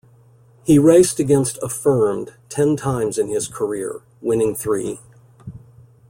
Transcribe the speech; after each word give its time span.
He 0.63 0.79
raced 0.79 1.19
against 1.19 1.59
Affirmed 1.61 2.33
ten 2.49 2.75
times 2.75 3.19
in 3.19 3.27
his 3.27 3.47
career, 3.47 4.01
winning 4.19 4.55
three. 4.55 4.99